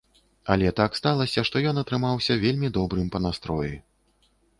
[0.53, 3.73] Але так сталася, што ён атрымаўся вельмі добрым па настроі.